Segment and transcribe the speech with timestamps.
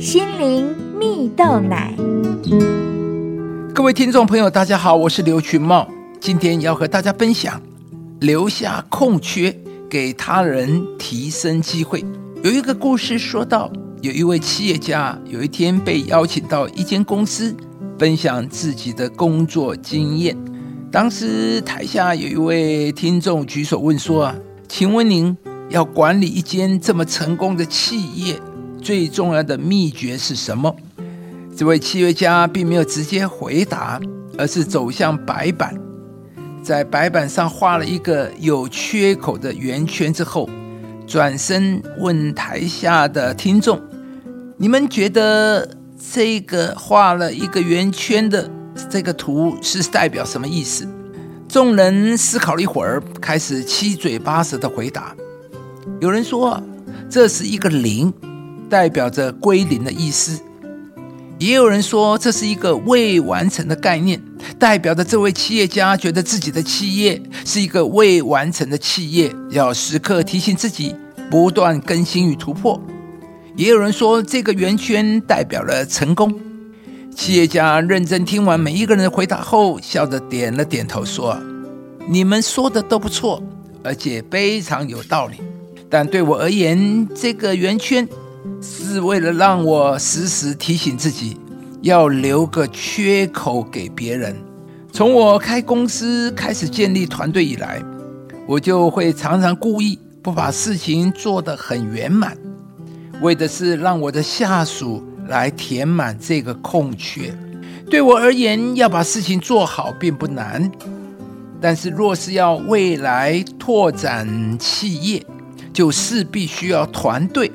[0.00, 1.94] 心灵蜜豆奶。
[3.74, 5.86] 各位听众朋友，大家好，我是刘群茂，
[6.18, 7.60] 今天要和大家分享
[8.18, 9.54] 留下空缺，
[9.90, 12.02] 给他人提升机会。
[12.42, 17.54] 有一个故事说到，有一位企业家有一天被邀请到一间公司，
[17.98, 20.34] 分享自己的工作经验。
[20.90, 24.34] 当时台下有一位听众举手问说：“啊，
[24.66, 25.36] 请问您
[25.68, 28.40] 要管理一间这么成功的企业？”
[28.80, 30.74] 最重要的秘诀是什么？
[31.56, 34.00] 这位企业家并没有直接回答，
[34.38, 35.78] 而是走向白板，
[36.62, 40.48] 在白板上画了一个有缺口的圆圈之后，
[41.06, 43.78] 转身问台下的听众
[44.56, 45.68] ：“你们觉得
[46.12, 48.50] 这个画了一个圆圈的
[48.88, 50.88] 这个图是代表什么意思？”
[51.46, 55.14] 众人思考了一会儿，开始七嘴八舌的回答。
[56.00, 56.62] 有人说
[57.10, 58.10] ：“这是一个零。”
[58.70, 60.40] 代表着归零的意思，
[61.38, 64.22] 也有人说这是一个未完成的概念，
[64.60, 70.94] 代表着这位企业家觉得自己的企业是一个未完成的企业，要时刻提醒自己
[71.28, 72.80] 不断更新与突破。
[73.56, 76.32] 也有人说这个圆圈代表了成功。
[77.16, 81.36] 企业家认真听完每一个人的回答后，笑着点了点头，说
[82.08, 83.42] ：“你们说的都不错，
[83.82, 85.38] 而且非常有道理。
[85.90, 88.08] 但对我而言，这个圆圈。”
[88.62, 91.38] 是为了让我时时提醒自己，
[91.80, 94.36] 要留个缺口给别人。
[94.92, 97.82] 从我开公司开始建立团队以来，
[98.46, 102.36] 我就会常常故意不把事情做得很圆满，
[103.22, 107.34] 为的是让我的下属来填满这个空缺。
[107.88, 110.70] 对我而言，要把事情做好并不难，
[111.60, 115.24] 但是若是要未来拓展企业，
[115.72, 117.50] 就势必需要团队。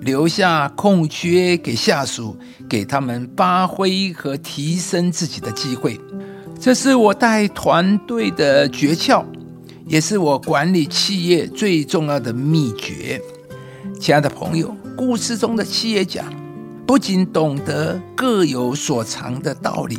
[0.00, 2.36] 留下空缺给下属，
[2.68, 5.98] 给他们发挥和提升自己的机会，
[6.60, 9.24] 这是我带团队的诀窍，
[9.86, 13.20] 也是我管理企业最重要的秘诀。
[13.98, 16.24] 亲爱的朋友，故事中的企业家
[16.86, 19.98] 不仅懂得各有所长的道理，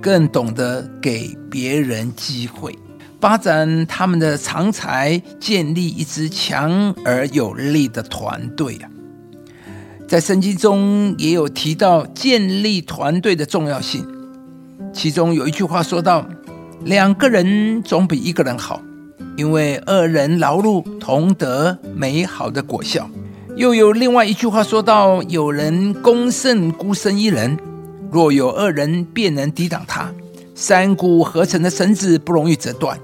[0.00, 2.76] 更懂得给别人机会，
[3.20, 8.90] 发展他们的长才，建立一支强而有力的团队啊！
[10.06, 14.06] 在圣经中也有提到建立团队的重要性，
[14.92, 16.24] 其中有一句话说到
[16.84, 18.80] ：“两个人总比一个人好，
[19.36, 23.08] 因为二人劳碌同得美好的果效。”
[23.56, 27.56] 又有另外一句话说到：“有人功胜孤身一人，
[28.10, 30.12] 若有二人便能抵挡他。
[30.54, 32.98] 三股合成的绳子不容易折断。”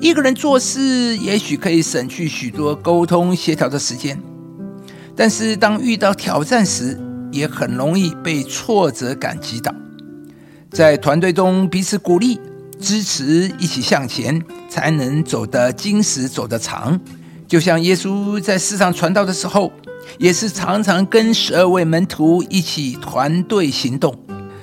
[0.00, 4.20] 一个人做事也许可以省去许多沟通协调的时间。
[5.18, 6.96] 但是，当遇到挑战时，
[7.32, 9.74] 也很容易被挫折感击倒。
[10.70, 12.38] 在团队中彼此鼓励、
[12.78, 17.00] 支持，一起向前，才能走得金石走得长。
[17.48, 19.72] 就像耶稣在世上传道的时候，
[20.18, 24.14] 也是常常跟十二位门徒一起团队行动。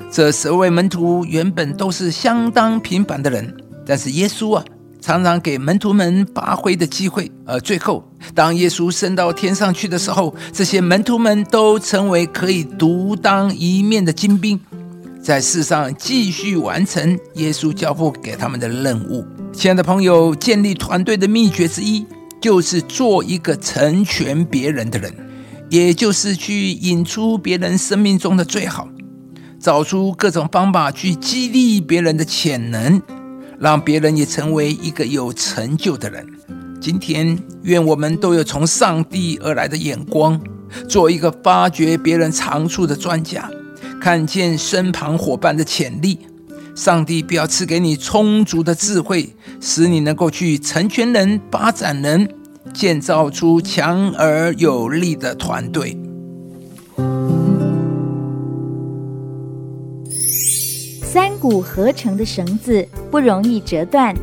[0.09, 3.53] 这十二位门徒原本都是相当平凡的人，
[3.85, 4.63] 但是耶稣啊。
[5.05, 14.59] 常常给门徒们发挥的机会，而最后，当耶稣升到天上去的时候，这些门徒们都成为可以独当一面的精兵，
[15.21, 19.23] 在世上继续完成耶稣交付给他们的任务。
[19.53, 22.03] 亲爱的朋友，建立团队的秘诀之一，
[22.41, 25.13] 就是做一个成全别人的人，
[25.69, 28.87] 也就是去引出别人生命中的最好，
[29.59, 32.99] 找出各种方法去激励别人的潜能。
[33.59, 36.25] 让别人也成为一个有成就的人。
[36.81, 40.39] 今天，愿我们都有从上帝而来的眼光，
[40.87, 43.49] 做一个发掘别人长处的专家，
[43.99, 46.19] 看见身旁伙伴的潜力。
[46.75, 52.29] 上帝必要赐给你充足的智慧，使你能够去成全人、发展人，
[52.73, 55.97] 建造出强而有力的团队。
[61.15, 64.13] 三股合成的绳子不容易折断，